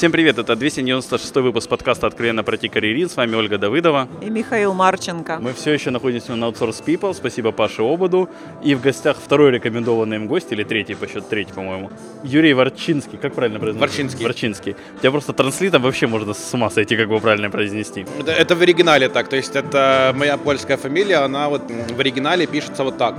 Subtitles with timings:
[0.00, 3.10] Всем привет, это 296 выпуск подкаста «Откровенно пройти карьерин».
[3.10, 4.08] С вами Ольга Давыдова.
[4.22, 5.38] И Михаил Марченко.
[5.42, 8.30] Мы все еще находимся на Outsource People, спасибо Паше Ободу.
[8.64, 11.90] И в гостях второй рекомендованный им гость, или третий по счету, третий, по-моему,
[12.22, 13.18] Юрий Ворчинский.
[13.18, 13.90] Как правильно произносить?
[13.90, 14.24] Ворчинский.
[14.24, 14.76] Ворчинский.
[14.96, 18.06] У тебя просто транслитом вообще можно с ума сойти, как его правильно произнести.
[18.20, 22.46] Это, это в оригинале так, то есть это моя польская фамилия, она вот в оригинале
[22.46, 23.16] пишется вот так.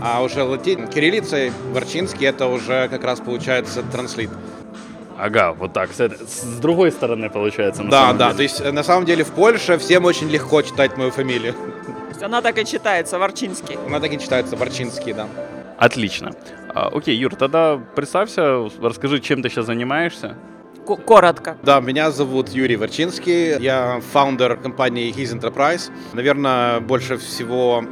[0.00, 4.30] А уже латин, кириллицей Ворчинский это уже как раз получается транслит.
[5.18, 5.90] Ага, вот так.
[5.92, 7.82] С, с другой стороны получается.
[7.82, 8.36] на да, самом да, деле.
[8.36, 11.52] то есть э, на самом деле в Польше всем очень легко читать мою фамилию.
[11.52, 13.78] То есть она так и читается, Ворчинский.
[13.86, 15.26] Она так и читается Ворчинский, да.
[15.78, 16.32] Отлично.
[16.74, 20.36] А, окей, Юр, тогда представься, расскажи, чем ты сейчас занимаешься.
[20.86, 21.56] К- коротко.
[21.62, 25.90] Да, меня зовут Юрий Ворчинский, я фаундер компании His Enterprise.
[26.12, 27.84] Наверное, больше всего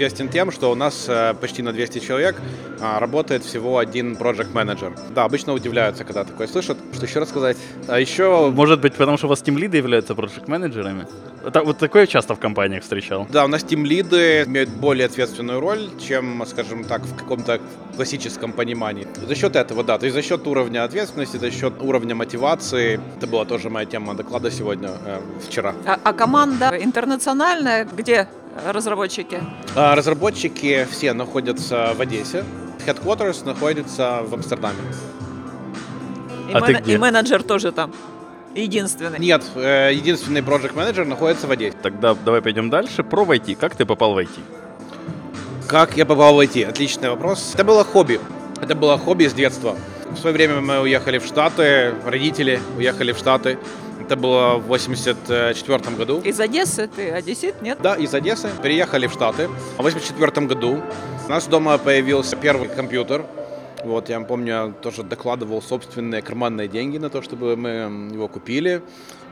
[0.00, 2.36] известен тем, что у нас э, почти на 200 человек
[2.80, 4.94] а, работает всего один project менеджер.
[5.14, 6.78] Да, обычно удивляются, когда такое слышат.
[6.94, 7.58] Что еще рассказать?
[7.86, 11.06] А еще Может быть, потому что у вас тимлиды являются проект-менеджерами?
[11.44, 13.26] Это, вот такое часто в компаниях встречал.
[13.30, 17.60] Да, у нас тим-лиды имеют более ответственную роль, чем, скажем так, в каком-то
[17.96, 19.06] классическом понимании.
[19.28, 23.00] За счет этого, да, то есть за счет уровня ответственности, за счет уровня мотивации.
[23.18, 25.74] Это была тоже моя тема доклада сегодня, э, вчера.
[25.86, 28.28] А, а команда интернациональная, где
[28.66, 29.40] разработчики?
[29.76, 32.44] А Разработчики все находятся в Одессе.
[32.86, 34.78] Headquarters находится в Амстердаме.
[36.48, 36.94] И, А ты мене- где?
[36.94, 37.92] и менеджер тоже там.
[38.54, 39.18] Единственный.
[39.20, 41.76] Нет, э, единственный project менеджер находится в Одессе.
[41.82, 43.04] Тогда давай пойдем дальше.
[43.04, 43.54] Про в IT.
[43.54, 44.40] Как ты попал в IT?
[45.68, 46.64] Как я попал в IT?
[46.68, 47.52] Отличный вопрос.
[47.54, 48.18] Это было хобби.
[48.60, 49.76] Это было хобби с детства.
[50.10, 53.58] В свое время мы уехали в Штаты, родители уехали в Штаты.
[54.10, 56.20] Это было в 84 году.
[56.22, 57.78] Из Одессы ты одессит, нет?
[57.80, 59.46] Да, из Одессы переехали в Штаты.
[59.78, 60.82] В 84 году
[61.26, 63.24] у нас дома появился первый компьютер.
[63.84, 68.82] Вот, я помню, я тоже докладывал собственные карманные деньги на то, чтобы мы его купили.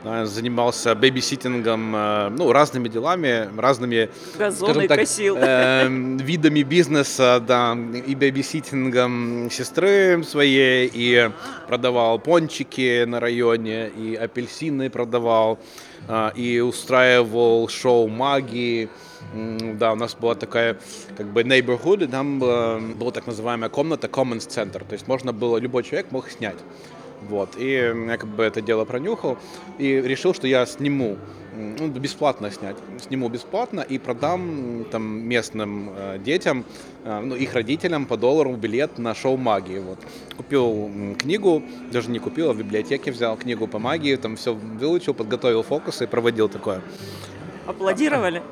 [0.04, 5.36] А, Занимался бэбиситингом, э, ну, разными делами, разными, Газоны так, косил.
[5.36, 7.76] эм, видами бизнеса, да,
[8.06, 11.31] и бэбиситингом сестры своей, и
[11.66, 15.59] продавал пончики на районе, и апельсины продавал,
[16.06, 18.88] а, и устраивал шоу магии.
[19.75, 20.78] Да, у нас была такая
[21.16, 25.32] как бы neighborhood, и там э, была так называемая комната Commons Center, то есть можно
[25.32, 26.56] было, любой человек мог снять.
[27.22, 29.38] Вот, и я как бы это дело пронюхал
[29.78, 31.16] и решил, что я сниму,
[31.54, 36.64] ну, бесплатно снять, сниму бесплатно и продам там местным э, детям,
[37.04, 39.98] э, ну, их родителям по доллару билет на шоу магии, вот.
[40.36, 45.14] Купил книгу, даже не купил, а в библиотеке взял книгу по магии, там все выучил,
[45.14, 46.80] подготовил фокусы и проводил такое.
[47.66, 48.42] Аплодировали?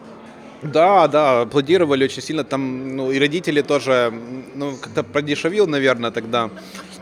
[0.63, 2.45] Да, да, аплодировали очень сильно.
[2.45, 4.13] Там, ну, и родители тоже,
[4.55, 6.51] ну, как-то продешевил, наверное, тогда.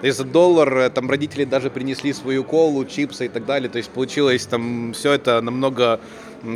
[0.04, 3.70] И за доллар э, там родители даже принесли свою колу, чипсы и так далее.
[3.70, 5.98] То есть получилось там все это намного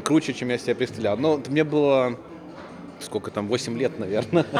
[0.05, 1.17] круче, чем я себе представлял.
[1.17, 2.19] Но мне было
[3.01, 4.47] сколько там, 8 лет, наверное.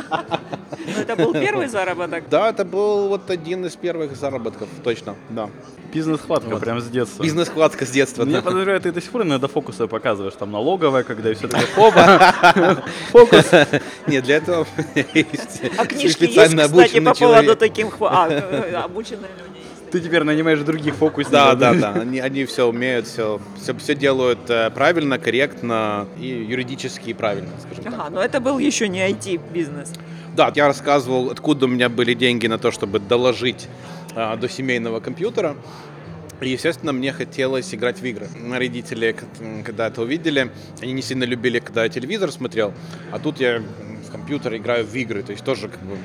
[0.87, 2.25] Ну, это был первый заработок.
[2.31, 5.51] Да, это был вот один из первых заработков, точно, да.
[5.93, 6.61] Бизнес-хватка Вот.
[6.61, 7.23] прям с детства.
[7.23, 8.25] Бизнес-вкладка с детства.
[8.25, 8.43] Я да.
[8.43, 12.85] подозреваю, ты до сих пор иногда фокусы показываешь, там налоговая, когда и все таки хоба.
[13.11, 13.51] Фокус.
[14.07, 14.67] Нет, для этого
[15.15, 17.91] есть А книжки есть, специально кстати, по поводу таким...
[18.01, 18.89] А,
[19.89, 19.93] э.
[19.93, 21.33] Ты теперь нанимаешь других фокусников.
[21.33, 21.93] Да, да, да.
[22.01, 27.85] Они, они все умеют, все, все, все делают э, правильно, корректно и юридически правильно, скажем
[27.85, 27.95] так.
[27.95, 29.93] Ага, но это был еще не IT-бизнес.
[30.37, 33.67] Да, я рассказывал, откуда у меня были деньги на то, чтобы доложить
[34.15, 35.57] а, до семейного компьютера.
[36.41, 38.29] И, естественно, мне хотелось играть в игры.
[38.53, 39.17] Родители,
[39.65, 42.73] когда это увидели, они не сильно любили, когда я телевизор смотрел,
[43.11, 43.61] а тут я
[44.07, 45.97] в компьютер играю в игры, то есть тоже как бы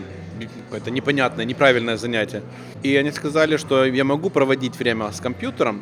[0.65, 2.41] какое-то непонятное, неправильное занятие.
[2.83, 5.81] И они сказали, что я могу проводить время с компьютером,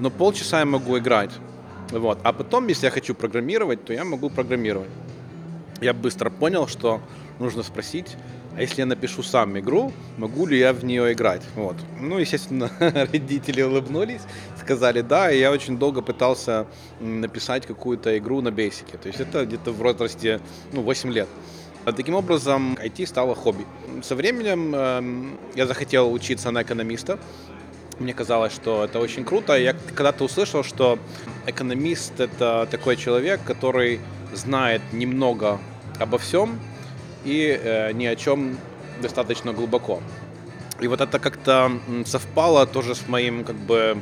[0.00, 1.30] но полчаса я могу играть.
[1.90, 2.18] Вот.
[2.22, 4.90] А потом, если я хочу программировать, то я могу программировать
[5.80, 7.00] я быстро понял, что
[7.38, 8.16] нужно спросить,
[8.56, 11.42] а если я напишу сам игру, могу ли я в нее играть?
[11.54, 11.76] Вот.
[12.00, 14.22] Ну, естественно, родители улыбнулись,
[14.60, 16.66] сказали да, и я очень долго пытался
[17.00, 18.98] написать какую-то игру на бейсике.
[18.98, 20.40] То есть это где-то в возрасте
[20.72, 21.28] ну, 8 лет.
[21.88, 23.64] А Таким образом, IT стало хобби.
[24.02, 27.18] Со временем эм, я захотел учиться на экономиста.
[27.98, 29.56] Мне казалось, что это очень круто.
[29.56, 30.98] Я когда-то услышал, что
[31.46, 34.00] экономист– это такой человек, который
[34.34, 35.58] знает немного
[35.98, 36.60] обо всем
[37.24, 38.58] и э, ни о чем
[39.00, 40.02] достаточно глубоко.
[40.80, 41.72] И вот это как-то
[42.04, 43.96] совпало тоже с моим как бы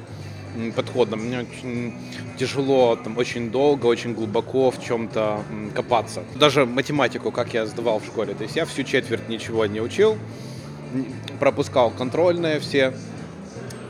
[0.75, 1.21] подходом.
[1.21, 1.95] Мне очень
[2.39, 5.43] тяжело, там, очень долго, очень глубоко в чем-то
[5.75, 6.23] копаться.
[6.35, 8.35] Даже математику, как я сдавал в школе.
[8.35, 10.17] То есть я всю четверть ничего не учил,
[11.41, 12.93] пропускал контрольные все,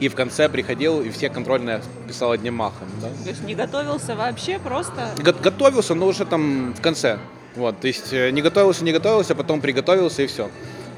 [0.01, 2.89] И в конце приходил, и все контрольные писал одним махом.
[3.01, 3.09] Да?
[3.25, 5.09] То есть не готовился вообще, просто...
[5.25, 7.19] Го- Готовился, но уже там в конце.
[7.55, 10.51] Вот, то есть э, не готовился, не готовился, потом приготовился и все.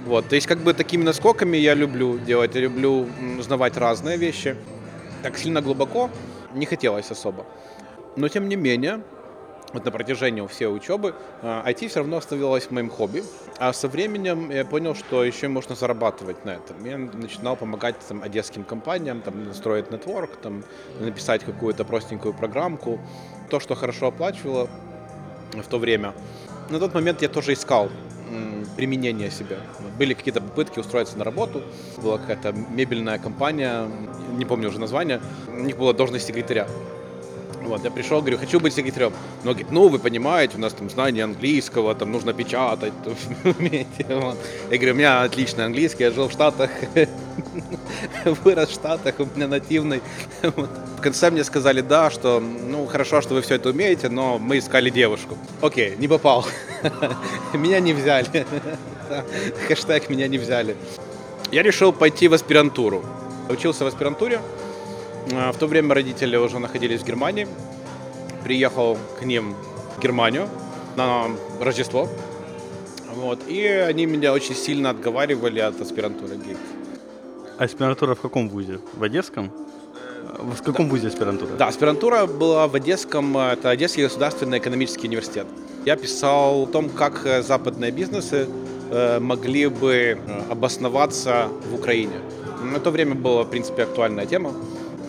[0.04, 3.06] Вот, то есть как бы такими наскоками я люблю делать, я люблю
[3.38, 4.56] узнавать разные вещи.
[5.22, 6.10] Так сильно глубоко
[6.54, 7.44] не хотелось особо.
[8.16, 9.02] Но тем не менее,
[9.72, 13.22] вот на протяжении всей учебы э, IT все равно оставалось моим хобби.
[13.58, 16.84] А со временем я понял, что еще можно зарабатывать на этом.
[16.84, 20.64] Я начинал помогать там, одесским компаниям, там, настроить нетворк, там,
[21.00, 22.98] написать какую-то простенькую программку.
[23.50, 24.68] То, что хорошо оплачивало
[25.52, 26.14] в то время.
[26.70, 27.90] На тот момент я тоже искал
[28.76, 29.58] применение себя.
[29.98, 31.62] Были какие-то попытки устроиться на работу.
[32.02, 33.88] Была какая-то мебельная компания,
[34.36, 35.20] не помню уже название.
[35.48, 36.66] У них была должность секретаря.
[37.62, 39.12] Вот, я пришел, говорю, хочу быть секретарем.
[39.44, 42.92] Но говорит, ну, вы понимаете, у нас там знание английского, там нужно печатать.
[43.58, 46.70] Я говорю, у меня отличный английский, я жил в Штатах,
[48.44, 50.00] вырос в Штатах, у меня нативный.
[50.98, 54.58] В конце мне сказали, да, что, ну, хорошо, что вы все это умеете, но мы
[54.58, 55.38] искали девушку.
[55.60, 56.44] Окей, не попал.
[57.54, 58.44] Меня не взяли.
[59.68, 60.76] Хэштег меня не взяли.
[61.52, 63.04] Я решил пойти в аспирантуру.
[63.48, 64.40] Учился в аспирантуре.
[65.32, 67.46] А, В то время родители уже находились в Германии.
[68.44, 69.54] Приехал к ним
[69.96, 70.48] в Германию
[70.96, 71.26] на
[71.60, 72.08] Рождество.
[73.14, 73.40] Вот.
[73.48, 76.36] И они меня очень сильно отговаривали от аспирантуры.
[76.36, 76.58] Говорит,
[77.58, 78.78] Аспирантура в каком вузе?
[78.94, 79.50] В Одесском?
[80.38, 81.50] В каком вузе аспирантура?
[81.58, 85.46] Да, аспирантура была в Одесском, это Одесский государственный экономический университет.
[85.84, 88.46] Я писал о том, как э, западные бизнесы
[88.90, 90.16] э, могли бы э,
[90.50, 92.20] обосноваться в Украине.
[92.62, 94.52] На то время была, в принципе, актуальная тема.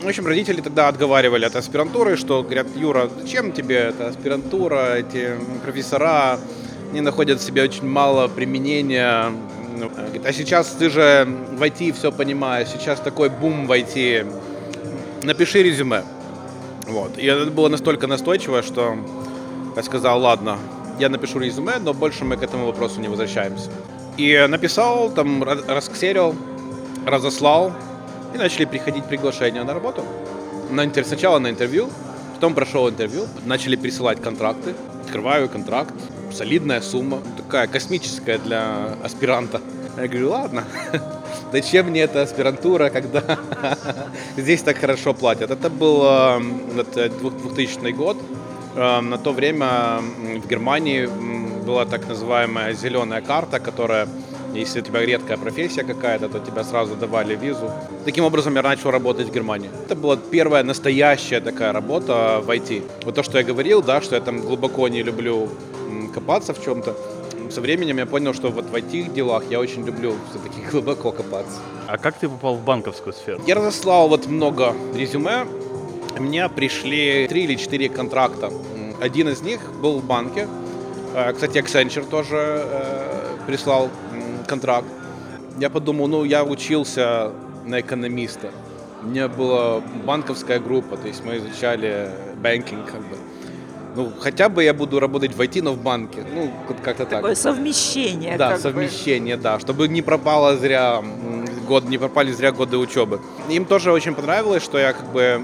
[0.02, 5.32] В общем, родители тогда отговаривали от аспирантуры, что говорят, Юра, зачем тебе эта аспирантура, эти
[5.62, 6.40] профессора,
[6.92, 9.26] они находят в себе очень мало применения.
[9.78, 9.92] Ну,
[10.24, 14.26] А сейчас ты же в IT все понимаешь, сейчас такой бум в IT,
[15.24, 16.04] напиши резюме.
[16.88, 17.18] Вот.
[17.18, 18.96] И это было настолько настойчиво, что
[19.76, 20.58] я сказал, ладно,
[20.98, 23.70] я напишу резюме, но больше мы к этому вопросу не возвращаемся.
[24.16, 26.36] И написал, там, расксерил,
[27.06, 27.74] разослал,
[28.34, 30.04] и начали приходить приглашения на работу.
[30.70, 31.06] На интер...
[31.06, 31.90] Сначала на интервью,
[32.36, 34.74] потом прошел интервью, начали присылать контракты.
[35.06, 35.94] Открываю контракт,
[36.32, 39.62] солидная сумма, такая космическая для аспиранта.
[39.98, 40.64] Я говорю, ладно,
[41.52, 43.40] зачем мне эта аспирантура, когда
[44.38, 45.52] здесь так хорошо платят.
[45.52, 46.42] Это был э,
[46.78, 48.18] это 2000 год.
[48.76, 50.00] Э, На то время
[50.44, 51.10] в Германии
[51.66, 54.08] была так называемая зеленая карта, которая,
[54.54, 57.72] если у тебя редкая профессия какая-то, то тебя сразу давали визу.
[58.06, 59.70] Таким образом я начал работать в Германии.
[59.86, 62.84] Это была первая настоящая такая работа в IT.
[63.06, 65.50] Вот то, что я говорил, да, что я там глубоко не люблю
[66.14, 66.96] копаться в чем-то.
[67.52, 71.60] Со временем я понял, что вот в IT делах я очень люблю все-таки глубоко копаться.
[71.88, 73.42] А как ты попал в банковскую сферу?
[73.48, 75.46] Я разослал вот много резюме.
[76.20, 78.52] Мне пришли три или четыре контракта.
[79.02, 80.48] Один из них был в банке.
[81.16, 83.90] Э, Кстати, Accenture тоже э, прислал
[84.50, 84.88] контракт.
[85.60, 87.32] Я подумал, ну, я учился
[87.66, 88.50] на экономиста.
[89.04, 92.10] У меня была банковская группа, то есть мы изучали
[92.44, 93.18] банкинг как бы.
[93.96, 96.24] Ну, хотя бы я буду работать в IT, но в банке.
[96.36, 96.52] Ну,
[96.84, 97.22] как-то так.
[97.22, 98.38] Такое совмещение.
[98.38, 98.62] Да, как бы.
[98.64, 101.02] совмещение, да, чтобы не пропало зря
[101.68, 103.20] год, не пропали зря годы учебы.
[103.50, 105.42] Им тоже очень понравилось, что я как бы,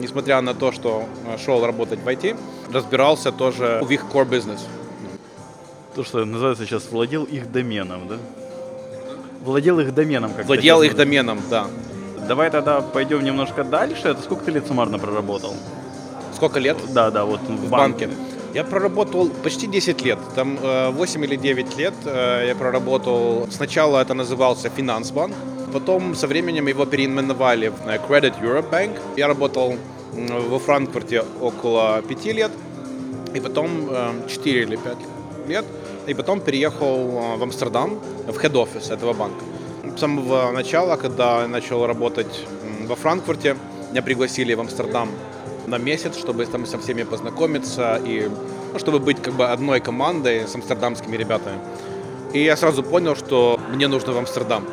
[0.00, 2.36] несмотря на то, что э, шел работать в IT,
[2.72, 4.60] разбирался тоже в их core business.
[5.98, 8.18] То, что называется сейчас владел их доменом, да?
[9.42, 11.66] Владел их доменом, как Владел их доменом, да.
[12.28, 14.06] Давай тогда пойдем немножко дальше.
[14.06, 15.56] Это сколько ты лет суммарно проработал?
[16.36, 16.76] Сколько лет?
[16.94, 18.08] Да, да, вот в, в банке.
[18.54, 20.20] Я проработал почти 10 лет.
[20.36, 23.48] Там э, 8 или 9 лет э, я проработал.
[23.50, 25.34] Сначала это назывался Финансбанк,
[25.72, 29.00] потом со временем его переименовали в э, Credit Europe Bank.
[29.16, 29.74] Я работал
[30.12, 32.52] во Франкфурте около 5 лет,
[33.34, 34.96] и потом э, 4 или 5
[35.48, 35.64] лет,
[36.08, 39.44] и потом переехал э, в Амстердам, в хед-офис этого банка.
[39.96, 42.46] С самого начала, когда я начал работать
[42.86, 43.56] во Франкфурте,
[43.90, 45.08] меня пригласили в Амстердам
[45.66, 48.30] на месяц, чтобы там со всеми познакомиться и
[48.72, 51.58] ну, чтобы быть как бы одной командой с амстердамскими ребятами.
[52.32, 54.64] И я сразу понял, что мне нужно в Амстердам.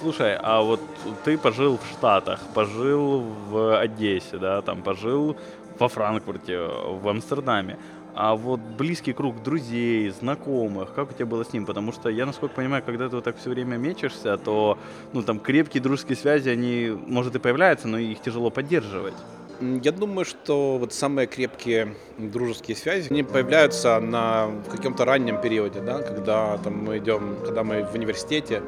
[0.00, 0.80] Слушай, а вот
[1.24, 5.36] ты пожил в Штатах, пожил в Одессе, да, там пожил
[5.78, 6.58] во Франкфурте,
[7.02, 7.76] в Амстердаме.
[8.14, 11.64] А вот близкий круг друзей, знакомых, как у тебя было с ним?
[11.64, 14.78] Потому что я, насколько понимаю, когда ты вот так все время мечешься, то
[15.14, 19.14] ну там крепкие дружеские связи, они, может, и появляются, но их тяжело поддерживать.
[19.60, 26.02] Я думаю, что вот самые крепкие дружеские связи, они появляются на каком-то раннем периоде, да,
[26.02, 28.62] когда там мы идем, когда мы в университете,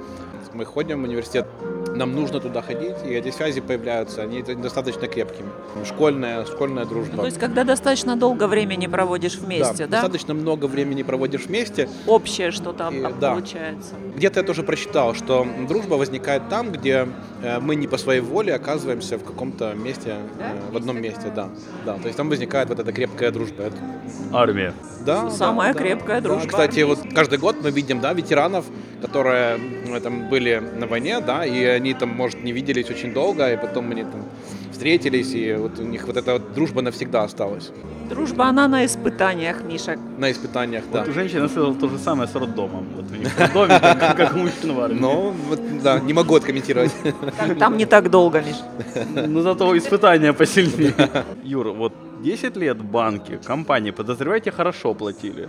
[0.55, 1.47] мы ходим в университет,
[1.95, 5.49] нам нужно туда ходить, и эти связи появляются, они достаточно крепкими.
[5.85, 7.17] Школьная, школьная дружба.
[7.19, 10.01] То есть, когда достаточно долго времени проводишь вместе, да?
[10.01, 11.89] достаточно много времени проводишь вместе.
[12.07, 13.33] Общее что-то И, да.
[13.33, 13.95] получается.
[14.17, 17.09] Где-то я тоже прочитал, что дружба возникает там, где
[17.43, 20.73] э, мы не по своей воле оказываемся в каком-то месте, э, Да?
[20.73, 21.49] в одном месте, да.
[21.85, 23.65] Да, то есть там возникает вот эта крепкая дружба.
[23.65, 23.77] Это-
[24.33, 24.73] Армия.
[25.05, 26.29] Да, Самая да, крепкая да.
[26.29, 28.65] дружба Кстати, вот каждый год мы видим, да, ветеранов,
[29.01, 33.53] которые ну, там были на войне, да, и они там, может, не виделись очень долго,
[33.53, 34.25] и потом они там
[34.73, 37.71] встретились, и вот у них вот эта вот дружба навсегда осталась
[38.09, 39.97] Дружба, она на испытаниях, Миша.
[40.19, 41.01] на испытаниях, да.
[41.01, 42.87] Вот у женщины сказал то же самое с роддомом.
[42.95, 45.01] Вот у них в роддоме, как, как у мужчин в армии.
[45.01, 46.93] Но, вот, да, не могу откомментировать.
[47.39, 48.57] Там, там не так долго, Миш.
[49.27, 50.95] Но зато испытания посильнее.
[51.43, 55.49] Юр, вот 10 лет банки, компании, подозреваете, хорошо платили.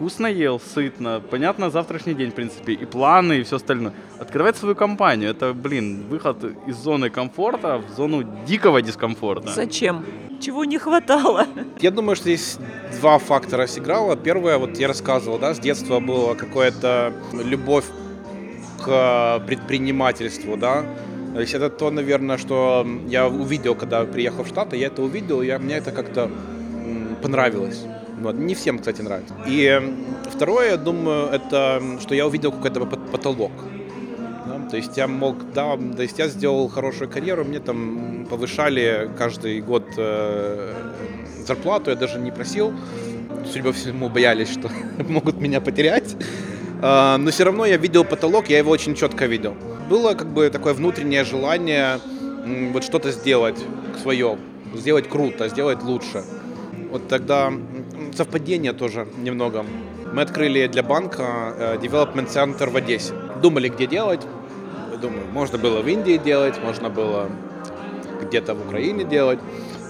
[0.00, 3.92] Вкусно ел, сытно, понятно, завтрашний день, в принципе, и планы, и все остальное.
[4.18, 9.52] Открывать свою компанию, это, блин, выход из зоны комфорта в зону дикого дискомфорта.
[9.52, 10.06] Зачем?
[10.40, 11.46] Чего не хватало?
[11.80, 12.56] Я думаю, что здесь
[12.98, 14.16] два фактора сыграло.
[14.16, 17.84] Первое, вот я рассказывал, да, с детства была какая-то любовь
[18.82, 20.82] к предпринимательству, да.
[21.34, 25.42] То есть это то, наверное, что я увидел, когда приехал в Штаты, я это увидел,
[25.42, 26.30] и я, мне это как-то
[27.20, 27.84] понравилось.
[28.20, 28.34] Вот.
[28.36, 29.34] Не всем, кстати, нравится.
[29.46, 29.80] И
[30.30, 33.52] второе, я думаю, это что я увидел какой-то пот- потолок.
[34.46, 39.10] Да, То есть я мог, да, то есть я сделал хорошую карьеру, мне там повышали
[39.18, 40.72] каждый год э,
[41.46, 42.72] зарплату, я даже не просил.
[43.50, 44.70] Судя по всему, боялись, что
[45.08, 46.16] могут меня потерять.
[46.82, 49.54] А, Но все равно я видел потолок, я его очень четко видел.
[49.88, 51.98] Было как бы такое внутреннее желание
[52.44, 53.58] м, вот что-то сделать
[54.02, 54.36] свое,
[54.74, 56.22] сделать круто, сделать лучше.
[56.90, 57.52] Вот тогда
[58.14, 59.64] совпадение тоже немного.
[60.12, 63.14] Мы открыли для банка э, development центр в Одессе.
[63.42, 64.20] Думали, где делать.
[65.00, 67.28] Думаю, можно было в Индии делать, можно было
[68.22, 69.38] где-то в Украине делать.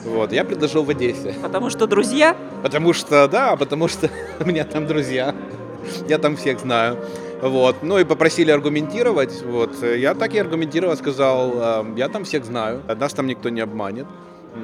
[0.05, 1.35] Вот, я предложил в Одессе.
[1.43, 5.35] Потому что друзья, Потому что, да, потому что у меня там друзья.
[6.09, 6.99] Я там всех знаю.
[7.41, 7.83] Вот.
[7.83, 9.43] Ну и попросили аргументировать.
[9.43, 9.83] Вот.
[9.83, 12.83] Я так и аргументировал, сказал, э, я там всех знаю.
[12.99, 14.07] Нас там никто не обманет.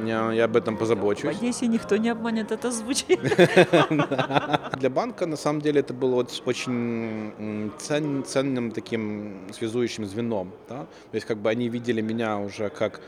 [0.04, 1.36] Я, об этом в позабочусь.
[1.36, 3.20] Одессе никто не обманет, это звучит.
[4.78, 10.52] Для банка, на самом деле, это было очень ценным таким связующим звеном.
[10.68, 10.86] Да?
[11.10, 13.00] То есть, как бы они видели меня уже как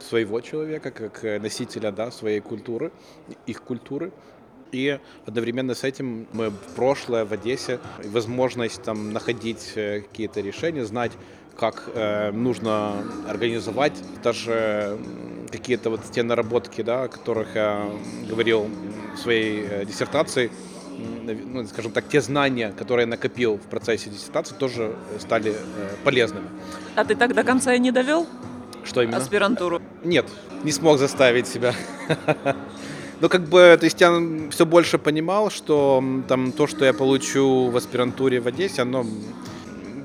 [0.00, 2.92] своего человека, как э, носителя да, своей культуры,
[3.46, 4.12] их культуры.
[4.72, 10.84] И одновременно с этим мы в прошлое в Одессе, возможность там находить э, какие-то решения,
[10.84, 11.12] знать,
[11.56, 14.98] как э, нужно организовать даже
[15.56, 17.88] какие-то вот те наработки, да, о которых я
[18.28, 18.68] говорил
[19.14, 20.50] в своей э, диссертации,
[21.24, 25.54] ну, скажем так, те знания, которые я накопил в процессе диссертации, тоже стали э,
[26.04, 26.46] полезными.
[26.94, 28.26] А ты так до конца и не довел
[28.84, 29.18] Что именно?
[29.18, 29.82] аспирантуру?
[30.04, 30.26] Нет,
[30.64, 31.74] не смог заставить себя.
[33.18, 34.12] Ну, как бы, то есть я
[34.50, 39.06] все больше понимал, что там то, что я получу в аспирантуре в Одессе, оно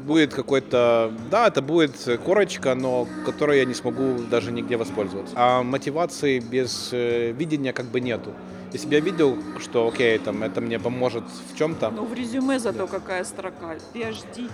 [0.01, 5.33] будет какой-то, да, это будет корочка, но которой я не смогу даже нигде воспользоваться.
[5.37, 8.31] А мотивации без э, видения как бы нету.
[8.73, 12.57] Если бы я видел, что, окей, там, это мне поможет в чем-то, Ну, в резюме
[12.59, 13.75] зато какая строка.
[13.93, 14.49] PhD.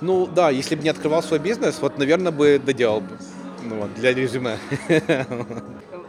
[0.00, 3.18] ну, да, если бы не открывал свой бизнес, вот, наверное, бы доделал бы.
[3.64, 4.58] Ну, вот, для резюме.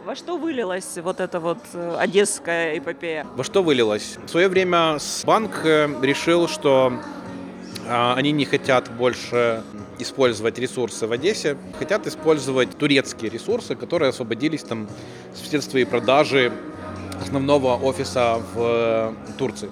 [0.06, 3.26] Во что вылилась вот эта вот э, одесская эпопея?
[3.36, 4.18] Во что вылилось?
[4.26, 6.92] В свое время банк э, решил, что
[7.88, 9.62] они не хотят больше
[9.98, 14.88] использовать ресурсы в Одессе, хотят использовать турецкие ресурсы, которые освободились там
[15.34, 16.52] вследствие продажи
[17.20, 19.68] основного офиса в э, Турции.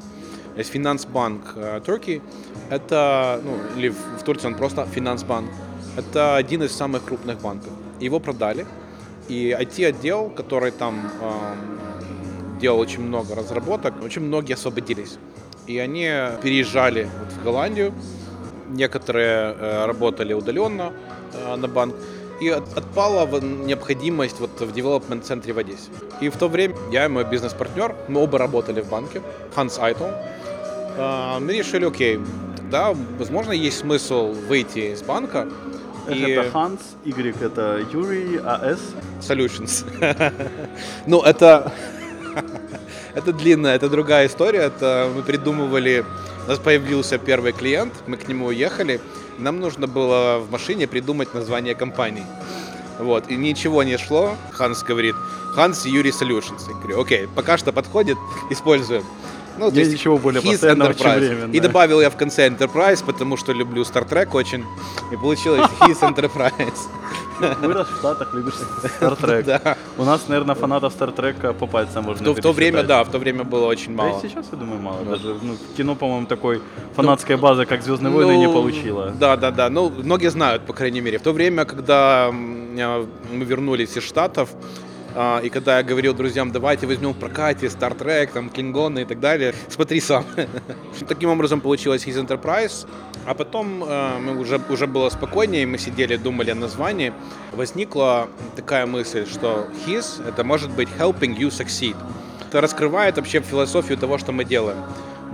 [0.55, 2.23] То есть Финансбанк э, Turkey,
[2.71, 5.51] это, ну, или в Турции он просто Финансбанк,
[5.97, 7.71] это один из самых крупных банков.
[8.01, 8.67] Его продали,
[9.29, 15.19] и IT-отдел, который там эм, делал очень много разработок, очень многие освободились.
[15.67, 16.11] И они
[16.43, 17.93] переезжали вот в Голландию,
[18.69, 20.93] некоторые э, работали удаленно
[21.35, 21.95] э, на банк,
[22.41, 25.91] и от- отпала необходимость вот в девелопмент-центре в Одессе.
[26.21, 29.23] И в то время я и мой бизнес-партнер, мы оба работали в банке,
[29.55, 30.05] Ханс Айтл,
[30.97, 32.19] э, мы решили, окей,
[32.57, 35.47] тогда, возможно, есть смысл выйти из банка.
[36.09, 38.81] И Это Ханс, Y это Юрий, а С?
[39.21, 39.85] Solutions.
[41.07, 41.71] Ну, это...
[43.15, 44.61] Это длинная, это другая история.
[44.61, 46.05] Это мы придумывали...
[46.47, 49.01] У нас появился первый клиент, мы к нему уехали.
[49.39, 52.27] Нам нужно было в машине придумать название компании.
[52.99, 54.37] Вот, и ничего не шло.
[54.53, 55.15] Ханс говорит,
[55.55, 56.63] Ханс Юрий Solutions.
[56.69, 58.19] Я говорю, окей, пока что подходит,
[58.51, 59.05] используем.
[59.59, 61.53] Ну, Нет ничего более постоянного, чем временно.
[61.53, 64.65] И добавил я в конце Enterprise, потому что люблю Star Trek очень.
[65.13, 66.79] И получилось His Enterprise.
[67.41, 68.55] Вырос в Штатах, любишь
[69.01, 69.43] Star Trek.
[69.45, 69.77] Да.
[69.99, 73.19] У нас, наверное, фанатов Star Trek по пальцам можно В то, время, да, в то
[73.19, 74.23] время было очень Да и мало.
[74.23, 75.05] сейчас, я думаю, мало.
[75.05, 76.61] Даже ну, кино, по-моему, такой
[76.95, 79.11] фанатской базы, как Звездные войны, не Ну, получило.
[79.19, 79.69] Да, да, да.
[79.71, 81.19] Ну, многие знают, по крайней мере.
[81.19, 84.51] В то время, когда а, мы вернулись из Штатов,
[85.43, 89.21] и когда я говорил друзьям, давайте возьмем в прокате Star Trek, там, Клингоны и так
[89.21, 90.25] далее, смотри сам.
[91.09, 92.87] Таким образом получилось His Enterprise.
[93.25, 97.13] А потом э, мы уже, уже было спокойнее, мы сидели, думали о названии.
[97.53, 101.97] Возникла такая мысль, что His— это может быть helping you succeed.
[102.49, 104.77] Это раскрывает вообще философию того, что мы делаем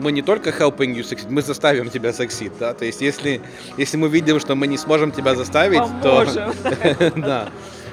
[0.01, 3.41] мы не только helping you succeed, мы заставим тебя succeed, да, то есть если,
[3.77, 6.53] если мы видим, что мы не сможем тебя заставить, Поможем.
[6.53, 7.49] то, да,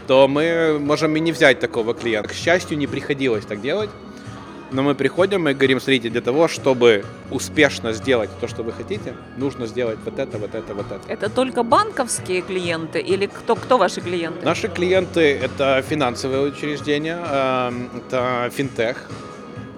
[0.07, 2.29] то мы можем и не взять такого клиента.
[2.29, 3.89] К счастью, не приходилось так делать,
[4.71, 9.13] но мы приходим и говорим, смотрите, для того, чтобы успешно сделать то, что вы хотите,
[9.37, 11.01] нужно сделать вот это, вот это, вот это.
[11.07, 14.45] Это только банковские клиенты или кто, кто ваши клиенты?
[14.45, 19.09] Наши клиенты– это финансовые учреждения, эм, это финтех,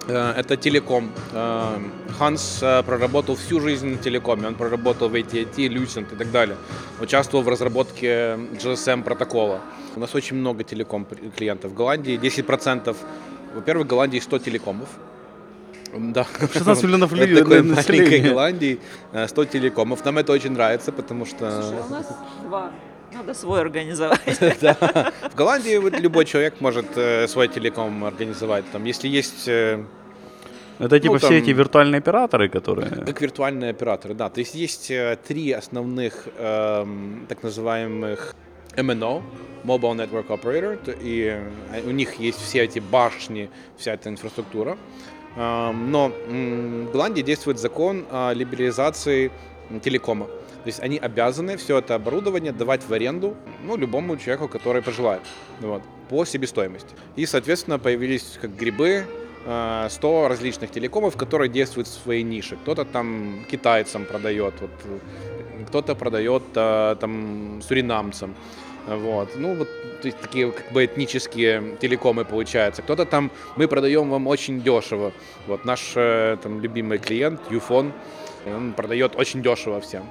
[0.08, 1.12] э, это телеком.
[1.34, 1.78] Э,
[2.18, 6.58] Ханс э, проработал всю жизнь на телекоме, он проработал в AT&T, Lucent и так далее.
[7.02, 9.62] Участвовал в разработке GSM протокола.
[9.98, 11.72] У нас очень много телеком клиентов.
[11.72, 12.96] В Голландии 10%,
[13.56, 14.90] во-первых, в Голландии 100 телекомов.
[15.98, 16.24] Да.
[16.54, 18.20] 16 миллионов Это людей такой на- маленькой.
[18.20, 18.80] Голландии
[19.14, 20.06] э, 100 телекомов.
[20.06, 21.50] Нам это очень нравится, потому что...
[21.62, 22.08] Слушай, у нас
[22.44, 22.72] два.
[23.12, 24.22] Надо свой организовать.
[24.62, 24.76] Да.
[25.32, 28.66] В Голландии вот любой человек может э, свой телеком организовать.
[28.72, 29.84] Там, если есть э,
[30.78, 32.90] Это типа Ну, все там- эти виртуальные операторы, которые...
[33.06, 34.30] как виртуальные операторы, да.
[34.30, 38.36] То есть есть э, три основных эм, так называемых
[38.78, 39.22] MNO,
[39.64, 41.38] Mobile Network Operator, и
[41.74, 44.78] э, у них есть все эти башни, вся эта инфраструктура.
[45.36, 49.32] Эм, Но в Голландии действует закон о либерализации
[49.84, 50.26] телекома.
[50.26, 55.22] То есть они обязаны все это оборудование давать в аренду ну, любому человеку, который пожелает,
[55.62, 56.90] вот, по себестоимости.
[57.16, 59.06] И, соответственно, появились как грибы
[59.46, 62.58] э, 100 различных телекомов, которые действуют в своей нише.
[62.58, 65.00] Кто-то там китайцам продает, вот, э,
[65.68, 68.36] кто-то продает э, там суринамцам.
[68.88, 69.36] Вот.
[69.36, 69.68] Ну, вот
[70.02, 72.82] то есть такие как бы этнические телекомы получаются.
[72.82, 75.12] Кто-то там, мы продаем вам очень дешево.
[75.46, 77.92] Вот наш э, там любимый клиент, Юфон,
[78.46, 80.10] он продает очень дешево всем.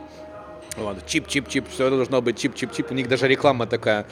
[0.77, 1.07] Вот.
[1.07, 2.91] Чип, чип, чип, все должно быть чип, чип, чип.
[2.91, 4.07] У них даже реклама такая.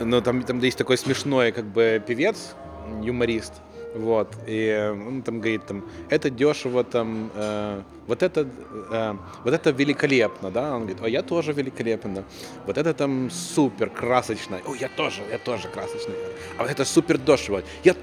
[0.00, 2.56] Ну, там, там есть такой смешной, как бы, певец,
[3.00, 3.52] юморист.
[3.94, 4.28] Вот.
[4.46, 8.48] И он там говорит, там, это дешево, там, э, вот это,
[8.90, 10.74] э, вот это великолепно, да?
[10.74, 12.24] Он говорит, о, я тоже великолепно.
[12.66, 14.60] Вот это там супер красочно.
[14.66, 16.14] О, я тоже, я тоже красочный.
[16.58, 17.62] А вот это супер дешево.
[17.84, 17.94] Я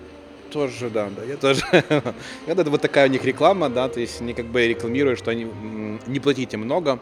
[0.49, 1.61] тоже, да, да, я тоже.
[2.45, 5.47] Это вот такая у них реклама, да, то есть они как бы рекламируют, что они
[6.07, 6.99] не платите много,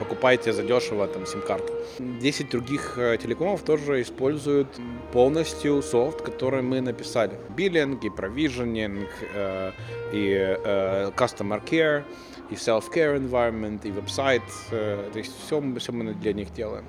[0.00, 1.72] покупайте задешево там сим-карту.
[1.98, 4.68] 10 других э, телекомов тоже используют
[5.12, 7.32] полностью софт, который мы написали.
[7.56, 9.72] Биллинг, и провиженинг, э,
[10.12, 12.02] и э, customer care,
[12.50, 14.42] и self-care environment, и веб-сайт.
[14.70, 16.84] то есть все, все мы для них делаем.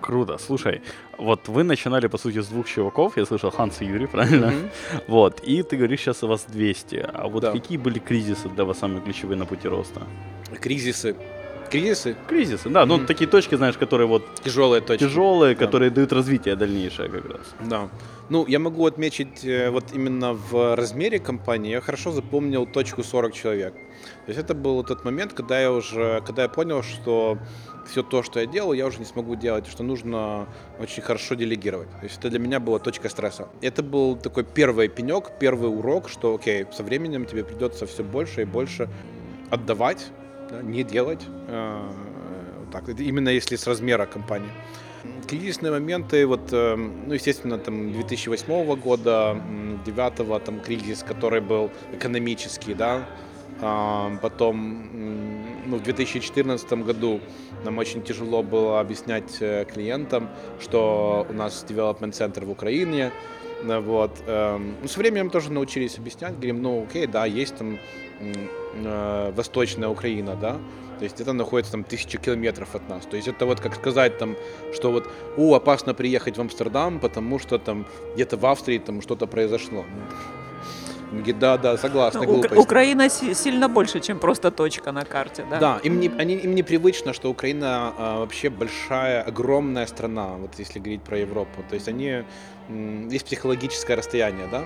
[0.00, 0.38] Круто.
[0.38, 0.82] Слушай,
[1.18, 3.16] вот вы начинали, по сути, с двух чуваков.
[3.16, 4.46] Я слышал Ханс и Юрий, правильно?
[4.46, 4.70] Мгм.
[5.08, 5.40] Вот.
[5.48, 7.06] И ты говоришь, сейчас у вас 200.
[7.14, 7.52] А вот Да.
[7.52, 10.02] какие были кризисы для вас самые ключевые на пути роста?
[10.60, 11.16] Кризисы.
[11.80, 12.14] Кризисы?
[12.28, 12.86] Кризисы, да.
[12.86, 13.06] Ну, Мгм.
[13.06, 15.04] такие точки, знаешь, которые вот Тяжелые точки.
[15.04, 15.64] тяжелые, Да.
[15.66, 17.40] которые дают развитие дальнейшее как раз.
[17.68, 17.88] Да.
[18.30, 23.32] Ну, я могу отметить, э, вот именно в размере компании я хорошо запомнил точку 40
[23.34, 23.74] человек.
[24.26, 27.38] То есть это был тот момент, когда я уже, когда я понял, что
[27.86, 30.46] все то, что я делал, я уже не смогу делать, что нужно
[30.80, 31.88] очень хорошо делегировать.
[32.00, 33.48] То есть это для меня была точка стресса.
[33.62, 38.42] Это был такой первый пенек, первый урок, что, окей, со временем тебе придется все больше
[38.42, 38.88] и больше
[39.50, 40.06] отдавать,
[40.54, 41.20] да, не делать.
[41.46, 44.50] вот так, именно если с размера компании.
[45.26, 49.36] Кризисные моменты, вот, э, ну, естественно, там 2008 года,
[49.84, 53.06] 2009 там кризис, который был экономический, да,
[53.60, 54.88] А, потом,
[55.66, 57.20] ну, в 2014 году
[57.64, 60.28] нам очень тяжело было объяснять э, клиентам,
[60.60, 63.12] что у нас development центр в Украине,
[63.62, 64.10] вот.
[64.26, 67.78] эм, Ну, со временем тоже научились объяснять, говорим, ну, окей, да, есть там
[69.36, 70.58] восточная Украина, да,
[70.98, 73.06] то есть это находится там тысячи километров от нас.
[73.06, 74.36] То есть это вот как сказать там,
[74.72, 79.26] что вот, о, опасно приехать в Амстердам, потому что там где-то в Австрии там что-то
[79.26, 79.84] произошло.
[81.40, 82.56] Да, да, согласна, Ну, глупость.
[82.56, 85.58] Украина си- сильно больше, чем просто точка на карте, да?
[85.60, 90.80] Да, им, не, они, им непривычно, что Украина а, вообще большая, огромная страна, вот если
[90.80, 91.62] говорить про Европу.
[91.68, 92.24] То есть они,
[93.12, 94.64] есть психологическое расстояние, да?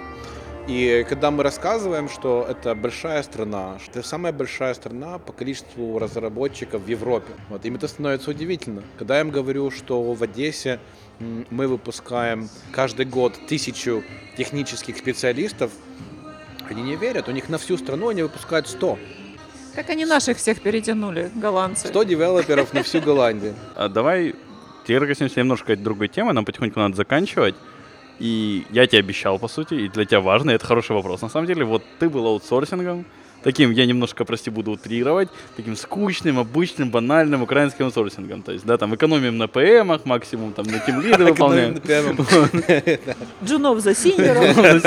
[0.69, 5.99] И когда мы рассказываем, что это большая страна, что это самая большая страна по количеству
[5.99, 8.83] разработчиков в Европе, вот, им это становится удивительно.
[8.99, 10.79] Когда я им говорю, что в Одессе
[11.19, 14.05] мы выпускаем каждый год тысячу
[14.37, 15.73] технических специалистов,
[16.69, 18.99] они не верят, у них на всю страну они выпускают 100.
[19.75, 21.89] Как они наших всех перетянули, голландцы.
[21.89, 23.55] 100 девелоперов на всю Голландию.
[23.75, 24.35] А давай
[24.83, 27.55] теперь коснемся немножко другой темы, нам потихоньку надо заканчивать.
[28.19, 31.23] И я тебе обещал, по сути, и для тебя важно, и это хороший вопрос.
[31.23, 33.05] На самом деле, вот ты был аутсорсингом,
[33.43, 38.43] таким, я немножко, прости, буду утрировать, таким скучным, обычным, банальным украинским аутсорсингом.
[38.43, 41.75] То есть, да, там экономим на ПМах, максимум там на тимлиды выполняем.
[43.45, 43.95] Джунов за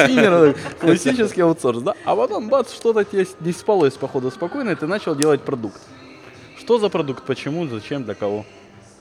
[0.08, 0.56] сеньором.
[0.80, 1.94] Классический аутсорс, да?
[2.04, 5.82] А потом, бац, что-то тебе не спалось, походу, спокойно, и ты начал делать продукт.
[6.60, 8.46] Что за продукт, почему, зачем, для кого?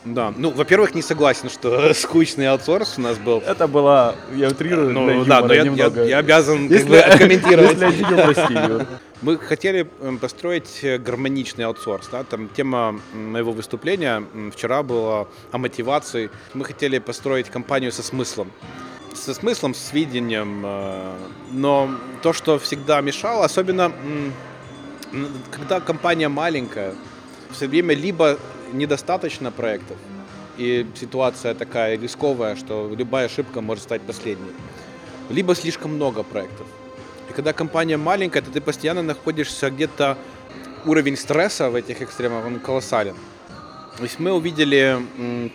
[0.04, 3.42] Да, ну, во-первых, не согласен, что скучный аутсорс у нас был.
[3.46, 6.04] Это была, я утрирую, для Ну, да, юмора но я, я- немного.
[6.04, 7.80] я обязан как Если- бы откомментировать.
[7.80, 8.86] Если.
[9.22, 12.08] Мы хотели эм, построить э, гармоничный аутсорс.
[12.10, 12.24] Да?
[12.24, 14.24] Там тема моего выступления
[14.56, 16.30] вчера была о мотивации.
[16.54, 18.50] Мы хотели построить компанию со смыслом.
[19.14, 20.62] Со смыслом, с видением.
[20.64, 21.12] э,
[21.52, 21.90] Но
[22.22, 23.92] то, что всегда мешало, особенно
[25.50, 26.94] когда компания маленькая,
[27.52, 28.38] все время либо
[28.72, 29.96] недостаточно проектов,
[30.56, 34.52] и ситуация такая рисковая, что любая ошибка может стать последней,
[35.28, 36.66] либо слишком много проектов.
[37.28, 40.18] И когда компания маленькая, то ты постоянно находишься где-то
[40.85, 43.14] уровень стресса в этих экстремах, он колоссален.
[43.96, 44.98] То есть мы увидели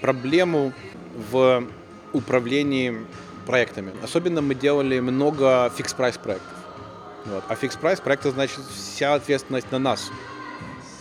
[0.02, 0.74] проблему
[1.32, 1.64] в
[2.14, 3.06] управлении
[3.46, 3.92] проектами.
[4.04, 6.54] Особенно мы делали много fixed-price проектов.
[7.26, 7.44] Вот.
[7.48, 10.12] А fixed-price проекта значит вся ответственность на нас.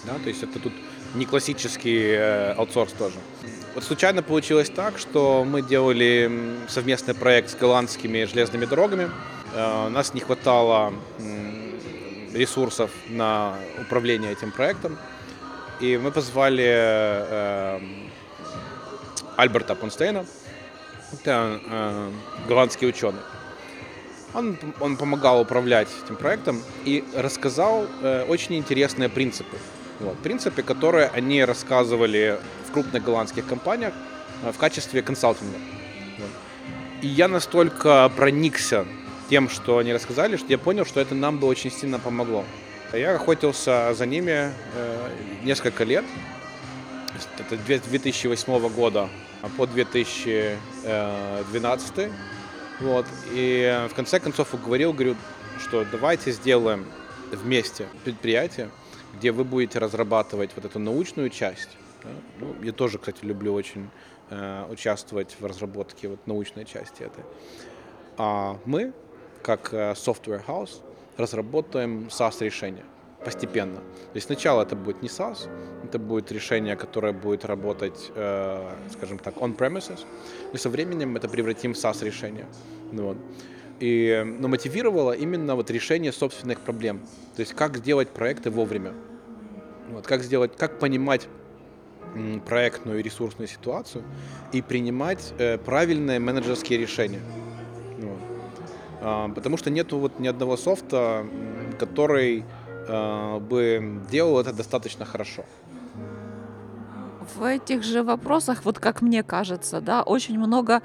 [0.04, 0.14] Да?
[0.22, 0.72] То есть это тут
[1.14, 3.16] не классический э, аутсорс тоже.
[3.74, 6.30] Вот случайно получилось так, что мы делали
[6.68, 9.10] совместный проект с голландскими железными дорогами.
[9.54, 10.92] Э, У нас не хватало
[12.34, 14.98] ресурсов на управление этим проектом.
[15.80, 17.80] И мы позвали э,
[19.36, 20.24] Альберта Понстейна,
[21.12, 22.10] это э,
[22.48, 23.20] голландский ученый.
[24.34, 29.56] Он, он помогал управлять этим проектом и рассказал э, очень интересные принципы.
[30.00, 33.94] Вот, принципы, которые они рассказывали в крупных голландских компаниях
[34.42, 35.56] э, в качестве консалтинга.
[36.18, 36.30] Вот.
[37.02, 38.86] И я настолько проникся
[39.30, 42.44] тем, что они рассказали, что я понял, что это нам бы очень сильно помогло.
[42.92, 45.10] Я охотился за ними э,
[45.42, 46.04] несколько лет.
[47.38, 49.08] Это две- 2008 года
[49.44, 52.10] а по 2012.
[52.80, 53.06] Вот.
[53.32, 55.16] И в конце концов уговорил, говорю,
[55.60, 56.86] что давайте сделаем
[57.30, 58.70] вместе предприятие,
[59.16, 61.76] где вы будете разрабатывать вот эту научную часть.
[62.02, 62.10] да.
[62.40, 63.88] Ну, я тоже, кстати, люблю очень
[64.30, 67.24] э, участвовать в разработке вот научной части этой.
[68.16, 68.92] А мы,
[69.42, 70.82] как э, software house,
[71.16, 72.84] разработаем SaaS-решение
[73.24, 73.76] постепенно.
[73.76, 75.48] То есть сначала это будет не SaaS,
[75.84, 80.04] это будет решение, которое будет работать, э, скажем так, on-premises,
[80.52, 82.46] и со временем это превратим в SaaS-решение.
[82.92, 83.16] Ну вот.
[83.80, 87.00] И, но мотивировало именно вот решение собственных проблем.
[87.36, 88.92] То есть как сделать проекты вовремя.
[89.90, 91.28] Вот, как сделать, как понимать
[92.46, 94.04] проектную и ресурсную ситуацию
[94.52, 97.20] и принимать э, правильные менеджерские решения.
[97.98, 98.18] Вот.
[99.00, 101.26] А, потому что нету вот ни одного софта,
[101.78, 102.44] который
[102.86, 105.44] э, бы делал это достаточно хорошо.
[107.36, 110.82] В этих же вопросах, вот как мне кажется, да, очень много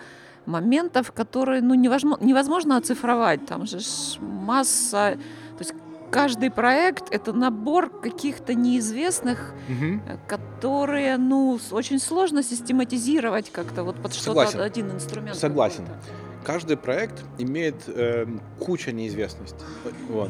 [0.50, 3.46] моментов, которые ну, невозможно, невозможно оцифровать.
[3.46, 3.80] Там же
[4.20, 5.18] масса...
[5.58, 5.74] То есть
[6.12, 14.14] каждый проект— это набор каких-то неизвестных, э, которые, ну, очень сложно систематизировать как-то вот под
[14.14, 15.38] что-то один инструмент.
[15.38, 15.86] Согласен.
[15.86, 16.29] какой-то.
[16.44, 18.26] Каждый проект имеет э,
[18.60, 19.66] куча неизвестностей.
[20.10, 20.30] Вот.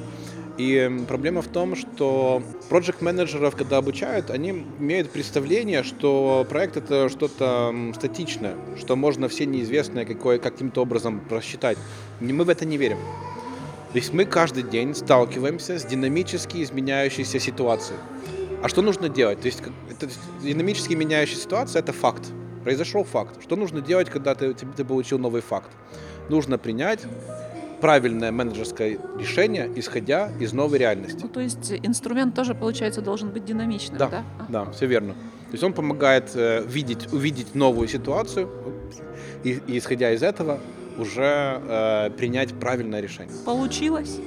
[0.58, 6.78] И м, проблема в том, что проект менеджеров когда обучают, они имеют представление, что проект
[6.78, 11.78] это что-то м, статичное, что можно все неизвестное какое, каким-то образом просчитать.
[12.20, 12.98] Мы в это не верим.
[13.92, 17.98] То есть мы каждый день сталкиваемся с динамически изменяющейся ситуацией.
[18.62, 19.40] А что нужно делать?
[19.40, 20.10] То есть это
[20.44, 22.24] динамически меняющая ситуация– это факт.
[22.70, 23.42] Произошел факт.
[23.42, 25.72] Что нужно делать, когда ты, ты ты получил новый факт?
[26.30, 27.00] Нужно принять
[27.82, 31.18] правильное менеджерское решение, исходя из новой реальности.
[31.24, 34.10] Ну, то есть инструмент тоже, получается, должен быть динамичным, да?
[34.10, 34.46] Да, А.
[34.50, 35.14] Да, все верно.
[35.14, 38.48] То есть он помогает э, видеть, увидеть новую ситуацию
[39.44, 40.60] и, и исходя из этого
[41.00, 43.34] уже э, принять правильное решение.
[43.46, 44.20] Получилось?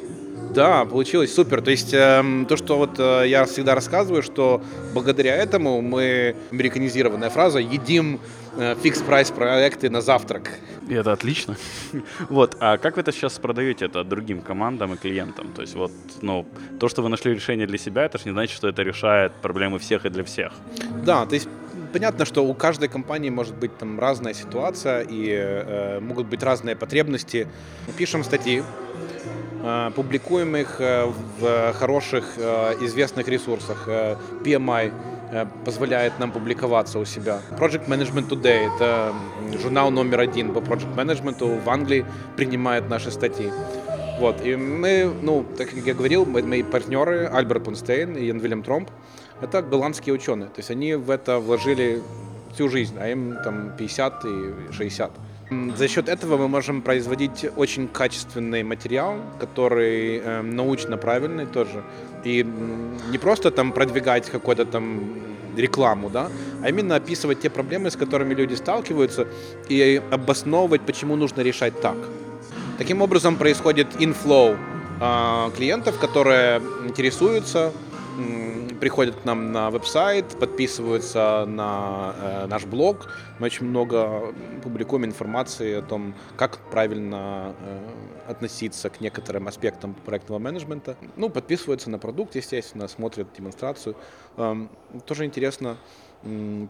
[0.51, 1.63] Да, получилось супер.
[1.63, 7.31] То есть эм, то, что вот э, я всегда рассказываю, что благодаря этому мы, американизированная
[7.31, 8.21] фраза, едим
[8.57, 10.51] э, fixed-price проекты на завтрак.
[10.89, 11.57] И это отлично.
[12.29, 15.53] вот, а как вы это сейчас продаете это другим командам и клиентам?
[15.53, 16.47] То есть вот, ну,
[16.79, 19.79] то, что вы нашли решение для себя, это же не значит, что это решает проблемы
[19.79, 20.53] всех и для всех.
[21.05, 21.49] Да, то есть
[21.93, 26.75] понятно, что у каждой компании может быть там разная ситуация и э, могут быть разные
[26.75, 27.47] потребности.
[27.97, 28.63] Пишем статьи, э,
[29.95, 31.07] публикуем их э,
[31.39, 33.85] в хороших э, известных ресурсах.
[33.87, 34.93] Э, PMI
[35.31, 37.41] э, позволяет нам публиковаться у себя.
[37.59, 39.15] Project Management Today— это
[39.63, 42.05] журнал номер один по Project Management в Англии,
[42.37, 43.51] принимает наши статьи.
[44.19, 48.63] Вот, и мы, ну, так как я говорил, мои партнеры Альберт Пунстейн и Ян Вильям
[48.63, 48.91] Тромп,
[49.41, 50.49] это голландские ученые.
[50.49, 52.03] То есть они в это вложили
[52.55, 55.11] всю жизнь, а им там 50 и 60.
[55.77, 61.83] За счет этого мы можем производить очень качественный материал, который э, научно правильный тоже.
[62.25, 62.47] И
[63.11, 65.01] не просто там продвигать какую-то там
[65.57, 66.29] рекламу, да,
[66.63, 69.27] а именно описывать те проблемы, с которыми люди сталкиваются,
[69.69, 71.97] и обосновывать, почему нужно решать так.
[72.79, 74.57] Таким образом происходит inflow
[75.01, 77.73] э, клиентов, которые интересуются,
[78.83, 83.13] приходят к нам на веб-сайт, подписываются на э, наш блог.
[83.39, 90.41] Мы очень много публикуем информации о том, как правильно э, относиться к некоторым аспектам проектного
[90.41, 90.97] менеджмента.
[91.15, 93.95] Ну, подписываются на продукт, естественно, смотрят демонстрацию.
[94.37, 94.67] Э,
[95.07, 95.77] тоже интересно,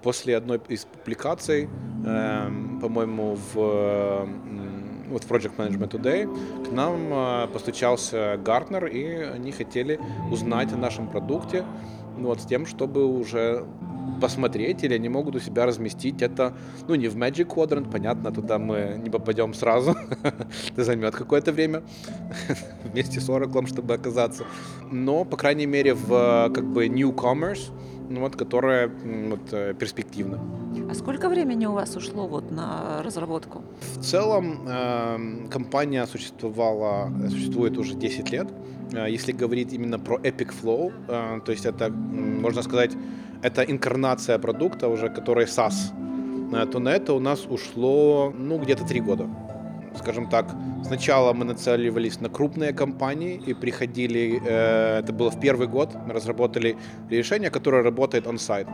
[0.03, 1.70] после одной из публикаций,
[2.05, 2.51] э,
[2.83, 4.29] по-моему, в
[5.12, 10.77] вот в Project Management Today, к нам э, постучался Гартнер, и они хотели узнать о
[10.77, 11.64] нашем продукте,
[12.16, 13.64] ну, вот с тем, чтобы уже
[14.20, 16.55] посмотреть, или они могут у себя разместить это,
[16.88, 19.96] ну, не в Magic Quadrant, понятно, туда мы не попадем сразу,
[20.72, 21.83] это займет какое-то время,
[22.85, 24.44] вместе с Oracle, чтобы оказаться,
[24.90, 27.70] но, по крайней мере, в как бы newcomers,
[28.20, 30.38] вот, которая вот, э, перспективна.
[30.90, 33.62] А сколько времени у вас ушло вот на разработку?
[33.96, 38.48] В целом э, компания существовала, существует уже 10 лет.
[38.92, 42.92] Э, если говорить именно про Epic Flow, э, то есть это, можно сказать,
[43.42, 45.75] это инкарнация продукта уже, который SaaS,
[46.53, 49.29] э, то на это у нас ушло, ну, где-то 3 года
[49.98, 50.46] скажем так,
[50.85, 56.12] сначала мы нацеливались на крупные компании и приходили, э, это было в первый год, мы
[56.12, 56.76] разработали
[57.11, 58.68] решение, которое работает on-site.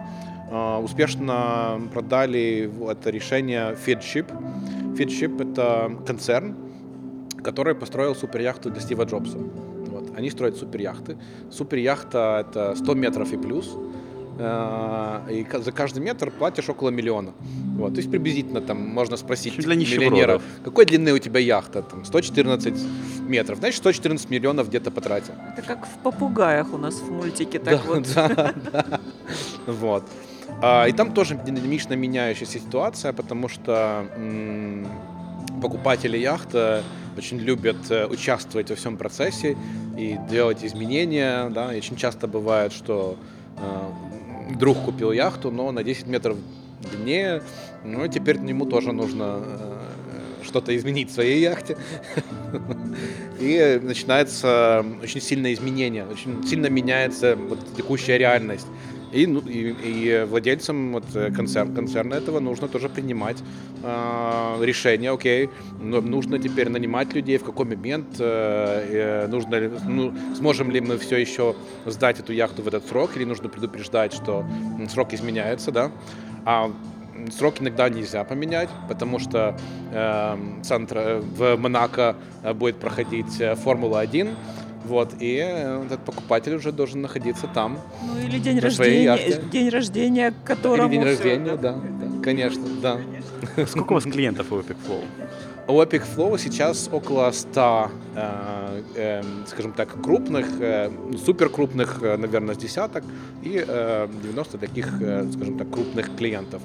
[0.50, 4.26] Э, успешно продали это решение FeedShip.
[4.96, 6.54] FeedShip— это концерн,
[7.42, 9.38] который построил суперяхту для Стива Джобса.
[9.38, 10.18] Вот.
[10.18, 11.16] Они строят суперяхты.
[11.50, 13.76] Суперяхта— это 100 метров и плюс—
[14.38, 17.32] и за каждый метр платишь около миллиона.
[17.76, 21.82] Вот, то есть приблизительно там можно спросить для миллионера, какой длины у тебя яхта?
[21.82, 22.74] Там 114
[23.28, 23.58] метров.
[23.58, 25.34] Значит, 114 миллионов где-то потратил.
[25.56, 27.58] Это как в попугаях у нас в мультике.
[27.58, 28.14] Так да, вот.
[28.14, 29.00] да, да.
[29.66, 30.04] Вот.
[30.62, 34.06] А, и там тоже динамично меняющаяся ситуация, потому что
[35.60, 36.82] покупатели яхты
[37.16, 39.56] очень любят э, участвовать во всем процессе
[39.96, 41.48] и делать изменения.
[41.50, 41.74] Да.
[41.74, 43.16] И очень часто бывает, что
[43.56, 44.07] э,
[44.56, 46.36] друг купил яхту, но на 10 метров
[46.80, 47.42] длиннее.
[47.84, 49.78] Ну, и теперь ему тоже нужно э,
[50.44, 51.76] что-то изменить в своей яхте.
[53.40, 57.38] И начинается очень сильное изменение, очень сильно меняется
[57.76, 58.66] текущая реальность.
[59.12, 63.38] И, ну, и, и владельцам вот, э, концерн, концерна этого нужно тоже принимать
[63.82, 65.48] э, решение, окей,
[65.80, 71.54] нужно теперь нанимать людей, в какой момент, э, нужно, ну, сможем ли мы все еще
[71.86, 74.44] сдать эту яхту в этот срок, или нужно предупреждать, что
[74.88, 75.90] срок изменяется, да,
[76.44, 76.70] а
[77.30, 79.56] срок иногда нельзя поменять, потому что
[79.92, 84.34] э, центр, в Монако э, будет проходить э, Формула-1,
[84.84, 87.78] вот, и э, этот покупатель уже должен находиться там.
[88.02, 89.18] Ну или день рождения,
[89.52, 90.88] день рождения которому...
[90.88, 92.98] Или день рождения, да, да, конечно, да.
[93.66, 95.04] Сколько у вас клиентов у Epic Flow?
[95.68, 100.90] У Epic Flow сейчас около 100, э, э, скажем так, крупных, э,
[101.22, 103.04] супер крупных, э, наверное, с десяток,
[103.42, 106.62] и э, 90 таких, э, скажем так, крупных клиентов.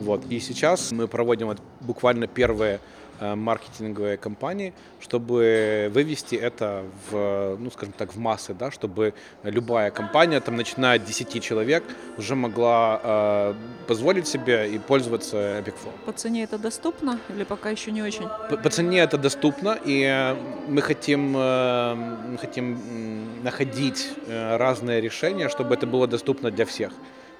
[0.00, 0.24] Вот.
[0.28, 2.80] И сейчас мы проводим вот буквально первые
[3.20, 10.40] маркетинговые компании, чтобы вывести это в, ну, скажем так, в массы, да, чтобы любая компания,
[10.40, 11.84] там, начиная от 10 человек,
[12.18, 13.54] уже могла э,
[13.86, 15.92] позволить себе и пользоваться Epic Flow.
[16.06, 18.28] По цене это доступно или пока еще не очень?
[18.50, 20.36] По, по цене это доступно, и
[20.68, 21.94] мы хотим, э,
[22.32, 26.92] мы хотим находить э, разные решения, чтобы это было доступно для всех.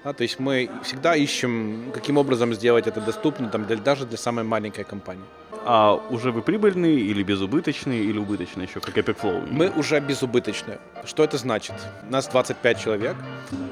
[0.03, 4.17] Да, то есть мы всегда ищем, каким образом сделать это доступно там, для, даже для
[4.17, 5.23] самой маленькой компании.
[5.65, 9.47] А уже вы прибыльные или безубыточные, или убыточные еще, как Epic Flow?
[9.49, 10.77] Мы уже безубыточные.
[11.05, 11.75] Что это значит?
[12.09, 13.15] У нас 25 человек,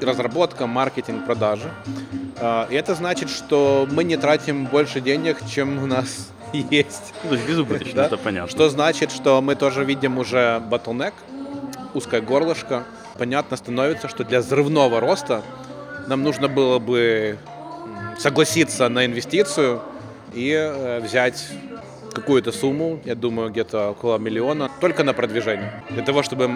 [0.00, 1.70] разработка, маркетинг, продажи.
[2.40, 7.12] А, И это значит, что мы не тратим больше денег, чем у нас есть.
[7.24, 8.06] Ну, то есть безубыточно, Да?
[8.06, 8.48] это понятно.
[8.50, 11.12] Что значит, что мы тоже видим уже bottleneck,
[11.92, 12.84] узкое горлышко.
[13.18, 15.42] Понятно становится, что для взрывного роста
[16.06, 17.38] нам нужно было бы
[18.18, 19.80] согласиться на инвестицию
[20.34, 21.48] и э, взять
[22.12, 26.48] какую-то сумму, я думаю, где-то около миллиона, только на продвижение, для того, чтобы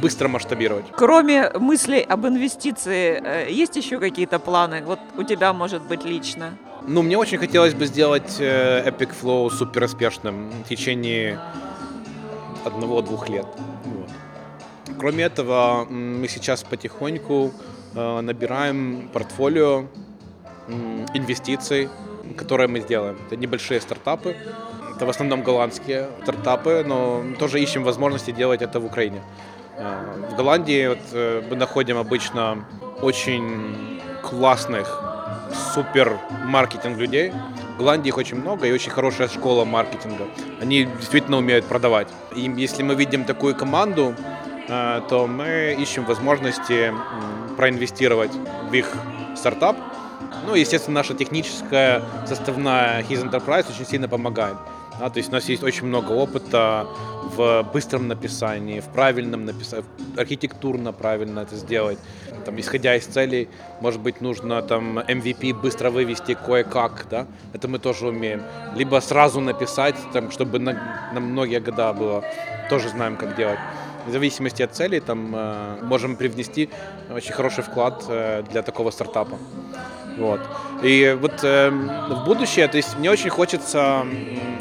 [0.00, 0.86] быстро масштабировать.
[0.96, 4.82] Кроме мыслей об инвестиции, э, есть еще какие-то планы?
[4.84, 6.56] Вот у тебя, может быть, лично?
[6.86, 11.38] Ну, мне очень хотелось бы сделать э, Epic Flow супер успешным в течение
[12.64, 13.46] одного-двух лет.
[13.84, 14.08] Вот.
[14.98, 17.52] Кроме этого, мы сейчас потихоньку
[17.94, 19.86] набираем портфолио
[21.14, 21.88] инвестиций,
[22.36, 23.16] которые мы сделаем.
[23.26, 24.36] Это небольшие стартапы.
[24.94, 29.20] Это в основном голландские стартапы, но тоже ищем возможности делать это в Украине.
[29.76, 32.64] Э, В Голландии вот, э, мы находим обычно
[33.00, 35.02] очень классных
[35.74, 37.32] супер маркетинг людей.
[37.74, 40.24] В Голландии их очень много и очень хорошая школа маркетинга.
[40.60, 42.08] Они действительно умеют продавать.
[42.36, 46.92] И если мы видим такую команду, э, то мы ищем возможности
[47.56, 48.32] проинвестировать
[48.70, 48.92] в их
[49.36, 49.76] стартап.
[50.46, 54.56] Ну, естественно, наша техническая составная His Enterprise очень сильно помогает.
[54.98, 56.86] Да, то есть у нас есть очень много опыта
[57.22, 61.98] в быстром написании, в правильном написании, архитектурно правильно это сделать.
[62.44, 63.48] Там, исходя из целей,
[63.80, 68.42] может быть, нужно там MVP быстро вывести кое-как, да, это мы тоже умеем.
[68.76, 70.72] Либо сразу написать, там, чтобы на,
[71.14, 72.24] на многие года было,
[72.68, 73.58] тоже знаем, как делать.
[74.06, 76.68] В зависимости от целей, там, э, можем привнести
[77.14, 79.38] очень хороший вклад э, для такого стартапа.
[80.18, 80.40] Вот.
[80.82, 84.04] И вот э, в будущее, то есть мне очень хочется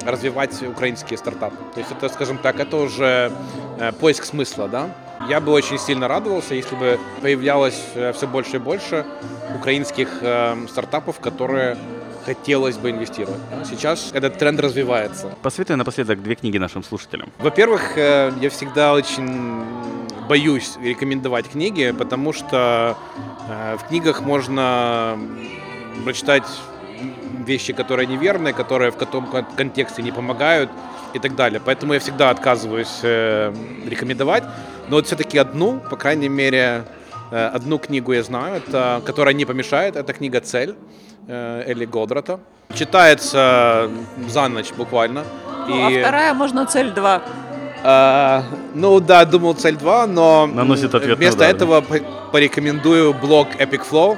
[0.06, 1.58] развивать украинские стартапы.
[1.74, 3.32] То есть это, скажем так, это уже
[3.80, 4.90] э, поиск смысла, да.
[5.30, 9.06] Я бы очень сильно радовался, если бы появлялось э, все больше и больше
[9.56, 11.78] украинских э, стартапов, которые
[12.26, 13.40] хотелось бы инвестировать.
[13.70, 15.34] Сейчас этот тренд развивается.
[15.42, 17.30] Посоветуй напоследок две книги нашим слушателям.
[17.40, 19.64] Во-первых, э, я всегда очень
[20.28, 22.96] боюсь рекомендовать книги, потому что
[23.50, 25.18] э, в книгах можно
[26.06, 26.44] прочитать
[27.46, 30.70] вещи, которые неверные, которые в каком кон- контексте не помогают
[31.14, 31.60] и так далее.
[31.64, 33.54] Поэтому я всегда отказываюсь э,
[33.86, 34.44] рекомендовать.
[34.90, 36.84] Но вот все-таки одну, по крайней мере,
[37.32, 39.96] э, одну книгу я знаю, это, которая не помешает.
[39.96, 40.76] Это книга «Цель»
[41.28, 42.40] Элли Годрата.
[42.74, 43.90] Читается
[44.28, 45.24] за ночь буквально.
[45.68, 47.22] Ну, а вторая, можно цель 2.
[47.84, 48.44] А,
[48.76, 51.56] ну да, думал цель 2, но Наносит ответный вместо удар, да.
[51.56, 54.18] этого по- порекомендую блог Epic Flow.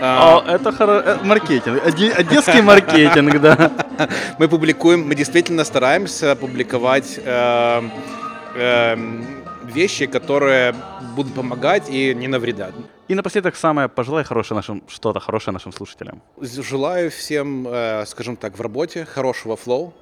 [0.00, 1.80] О, А, это хоро- э, маркетинг.
[1.86, 3.70] Оде- Одесский маркетинг, да.
[4.38, 7.82] Мы публикуем, мы действительно стараемся публиковать э,
[8.56, 8.96] э,
[9.68, 10.74] вещи, которые
[11.16, 12.74] будут помогать и не навредят.
[13.08, 16.22] И напоследок самое пожелай хорошее нашим, что-то хорошее нашим слушателям.
[16.40, 19.94] Желаю всем, э, скажем так, в работе хорошего флоу,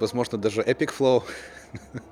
[0.00, 1.22] возможно, даже Epic Flow.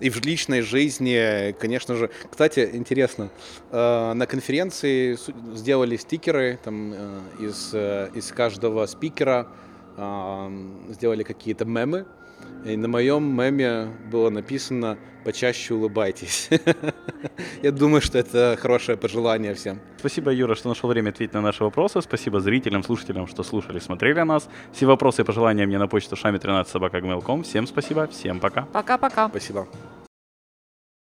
[0.00, 2.10] И в личной жизни, конечно же.
[2.30, 3.30] Кстати, интересно,
[3.70, 5.16] э, на конференции
[5.54, 9.46] сделали стикеры там, э, из, э, из каждого спикера,
[9.96, 10.50] э,
[10.90, 12.06] сделали какие-то мемы.
[12.64, 16.48] И на моем меме было написано «Почаще улыбайтесь».
[17.62, 19.80] Я думаю, что это хорошее пожелание всем.
[19.98, 22.00] Спасибо, Юра, что нашел время ответить на наши вопросы.
[22.02, 24.48] Спасибо зрителям, слушателям, что слушали, смотрели нас.
[24.72, 27.00] Все вопросы и пожелания мне на почту шами13 собака
[27.42, 28.62] Всем спасибо, всем пока.
[28.62, 29.28] Пока-пока.
[29.28, 29.66] Спасибо.